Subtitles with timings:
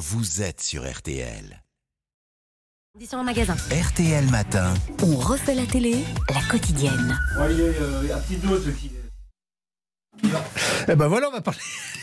[0.00, 1.62] vous êtes sur RTL.
[2.98, 3.54] Disons en magasin.
[3.70, 4.72] RTL Matin.
[5.02, 7.18] On refait la télé, la quotidienne.
[7.38, 8.90] euh, un petit dos qui.
[10.90, 11.60] Eh ben voilà, on va parler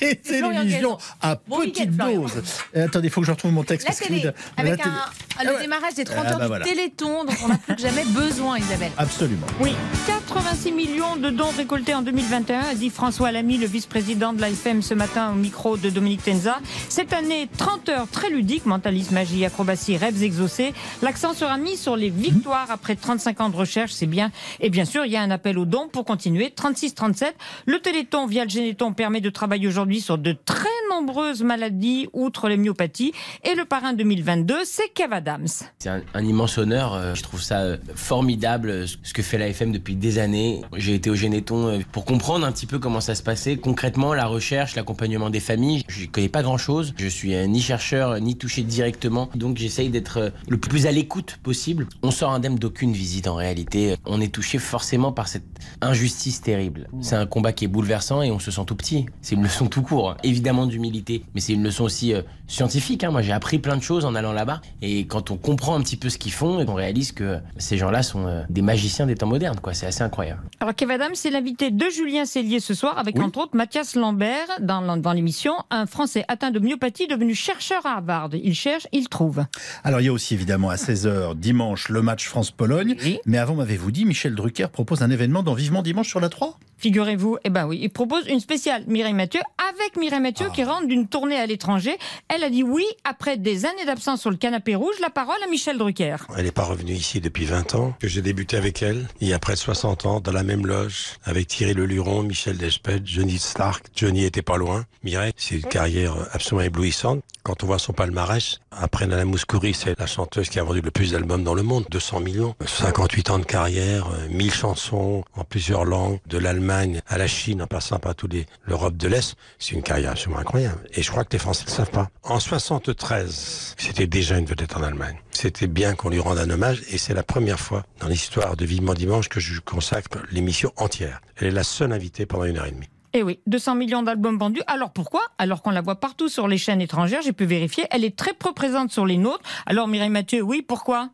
[0.24, 2.42] télévision à Bon petite dose.
[2.74, 3.86] Eh, attendez, il faut que je retrouve mon texte.
[3.86, 4.12] La parce que
[4.56, 5.04] avec la télé- un,
[5.38, 5.60] Ah le ouais.
[5.60, 6.64] démarrage des 30 Ah heures bah du voilà.
[6.64, 8.92] Téléthon, dont on n'a plus que jamais besoin, Isabelle.
[8.96, 9.46] Absolument.
[9.60, 9.74] Oui,
[10.06, 14.80] 86 millions de dons récoltés en 2021, a dit François Lamy, le vice-président de l'AFM
[14.80, 16.58] ce matin au micro de Dominique Tenza.
[16.88, 20.72] Cette année, 30 heures très ludiques, mentalisme, magie, acrobatie, rêves exaucés.
[21.02, 24.30] L'accent sera mis sur les victoires après 35 ans de recherche, c'est bien.
[24.60, 26.52] Et bien sûr, il y a un appel aux dons pour continuer.
[26.56, 27.32] 36-37.
[27.66, 30.68] Le Téléthon via le Généton permet de travailler aujourd'hui sur de très
[31.00, 32.60] nombreuses maladies, outre les.
[32.60, 35.46] Et le parrain 2022, c'est Kev Adams.
[35.78, 36.92] C'est un, un immense honneur.
[36.94, 40.60] euh, Je trouve ça euh, formidable euh, ce que fait l'AFM depuis des années.
[40.76, 44.26] J'ai été au Généton pour comprendre un petit peu comment ça se passait concrètement, la
[44.26, 45.84] recherche, l'accompagnement des familles.
[45.88, 46.92] Je connais pas grand chose.
[46.98, 51.86] Je suis ni chercheur ni touché directement, donc j'essaye d'être le plus à l'écoute possible.
[52.02, 53.96] On sort indemne d'aucune visite en réalité.
[54.04, 55.44] On est touché forcément par cette
[55.80, 56.88] injustice terrible.
[57.00, 59.06] C'est un combat qui est bouleversant et on se sent tout petit.
[59.22, 60.16] C'est une leçon tout court, hein.
[60.22, 63.04] évidemment d'humilité, mais c'est une leçon aussi euh, scientifique.
[63.04, 63.10] hein.
[63.10, 64.60] Moi, j'ai appris plein de choses en allant là-bas.
[64.82, 68.02] Et quand on comprend un petit peu ce qu'ils font, on réalise que ces gens-là
[68.02, 69.58] sont euh, des magiciens des temps modernes.
[69.60, 69.72] quoi.
[69.74, 70.42] C'est assez incroyable.
[70.60, 73.22] Alors Kev Adams, c'est l'invité de Julien Cellier ce soir, avec Oui.
[73.24, 77.92] entre autres Mathias Lambert dans, dans l'émission, un Français atteint de myopathie devenu chercheur à
[77.96, 78.30] Harvard.
[78.34, 79.44] Il cherche, il trouve.
[79.84, 82.96] Alors, il y a aussi évidemment à 16h dimanche le match France-Pologne.
[83.04, 83.18] Oui.
[83.26, 86.58] Mais avant, m'avez-vous dit, Michel Drucker propose un événement dans Vivement Dimanche sur la 3
[86.78, 89.40] Figurez-vous, eh ben oui, il propose une spéciale Mireille Mathieu
[89.74, 91.98] avec Mireille Mathieu qui d'une tournée à l'étranger.
[92.28, 94.94] Elle a dit oui après des années d'absence sur le canapé rouge.
[95.00, 96.16] La parole à Michel Drucker.
[96.36, 99.32] Elle n'est pas revenue ici depuis 20 ans, que j'ai débuté avec elle, il y
[99.32, 103.38] a près de 60 ans, dans la même loge, avec Thierry Leluron, Michel Delpech, Johnny
[103.38, 103.86] Stark.
[103.96, 104.84] Johnny était pas loin.
[105.02, 107.22] Mireille, c'est une carrière absolument éblouissante.
[107.42, 110.90] Quand on voit son palmarès, après Nana Mouskouri, c'est la chanteuse qui a vendu le
[110.90, 115.44] plus d'albums dans le monde, 200 millions, 58 ans de carrière, euh, 1000 chansons en
[115.44, 119.36] plusieurs langues, de l'Allemagne à la Chine, en passant par tous les l'Europe de l'Est.
[119.58, 120.59] C'est une carrière absolument incroyable.
[120.94, 122.08] Et je crois que les Français ne le savent pas.
[122.22, 125.16] En 73, c'était déjà une vedette en Allemagne.
[125.30, 128.64] C'était bien qu'on lui rende un hommage et c'est la première fois dans l'histoire de
[128.64, 131.20] Vivement Dimanche que je consacre l'émission entière.
[131.36, 132.88] Elle est la seule invitée pendant une heure et demie.
[133.12, 134.62] Eh oui, 200 millions d'albums vendus.
[134.68, 135.22] Alors pourquoi?
[135.38, 138.34] Alors qu'on la voit partout sur les chaînes étrangères, j'ai pu vérifier, elle est très
[138.34, 139.42] peu présente sur les nôtres.
[139.66, 141.10] Alors Mireille Mathieu, oui, pourquoi?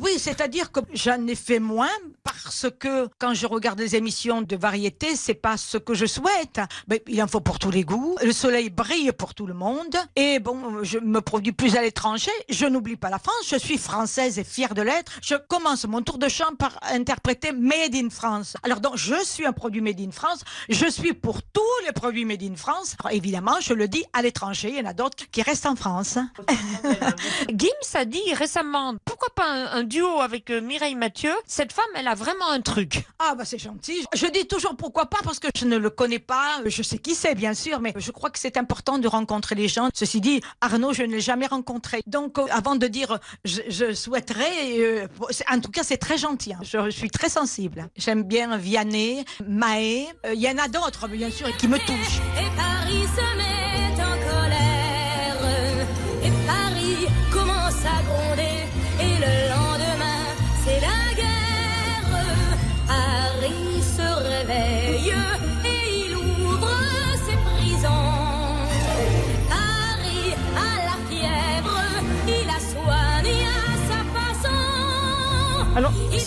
[0.00, 1.88] Oui, c'est-à-dire que j'en ai fait moins
[2.22, 6.60] parce que quand je regarde les émissions de variété, c'est pas ce que je souhaite.
[6.88, 8.16] Mais il en faut pour tous les goûts.
[8.22, 9.96] Le soleil brille pour tout le monde.
[10.16, 12.30] Et bon, je me produis plus à l'étranger.
[12.48, 13.46] Je n'oublie pas la France.
[13.46, 15.12] Je suis française et fière de l'être.
[15.22, 18.56] Je commence mon tour de chant par interpréter Made in France.
[18.62, 20.42] Alors donc, je suis un produit Made in France.
[20.68, 22.96] Je suis pour tous les produits Made in France.
[23.00, 24.70] Alors, évidemment, je le dis à l'étranger.
[24.70, 26.18] Il y en a d'autres qui restent en France.
[27.48, 31.32] Gims a dit récemment, pourquoi pas un, duo avec euh, Mireille Mathieu?
[31.46, 33.04] Cette femme, elle a vraiment un truc.
[33.18, 34.04] Ah bah c'est gentil.
[34.14, 36.60] Je dis toujours pourquoi pas parce que je ne le connais pas.
[36.66, 39.68] Je sais qui c'est bien sûr, mais je crois que c'est important de rencontrer les
[39.68, 39.88] gens.
[39.94, 42.02] Ceci dit, Arnaud, je ne l'ai jamais rencontré.
[42.06, 45.06] Donc euh, avant de dire je, je souhaiterais, euh,
[45.50, 46.54] en tout cas c'est très gentil.
[46.54, 46.60] hein.
[46.62, 47.88] Je, suis très sensible.
[47.96, 50.08] J'aime bien Vianney, Maé.
[50.32, 52.20] Il y en a d'autres bien sûr qui me touchent.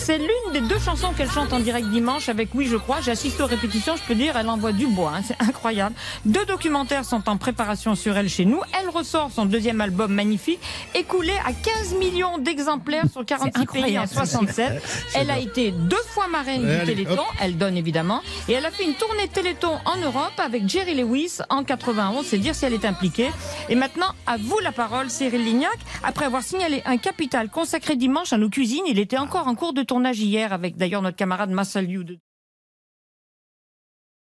[0.04, 3.00] C'est l'une des deux chansons qu'elle chante en direct dimanche avec Oui, je crois.
[3.00, 5.12] J'assiste aux répétitions, je peux dire, elle envoie du bois.
[5.16, 5.94] hein, c'est incroyable.
[6.26, 8.60] Deux documentaires sont en préparation sur elle chez nous.
[8.78, 10.60] Elle ressort son deuxième album magnifique,
[10.94, 14.82] écoulé à 15 millions d'exemplaires sur 46 pays en 67.
[15.14, 17.12] Elle a été deux fois marraine du Téléthon.
[17.14, 17.26] hop.
[17.40, 18.20] Elle donne évidemment.
[18.48, 22.26] Et elle a fait une tournée Téléthon en Europe avec Jerry Lewis en 91.
[22.26, 23.30] C'est dire si elle est impliquée.
[23.68, 25.78] Et maintenant, à vous la parole, Cyril Lignac.
[26.02, 29.72] Après avoir signalé un capital consacré dimanche à nos cuisines, il était encore en cours
[29.72, 32.18] de tournage hier avec d'ailleurs notre camarade Massaliou de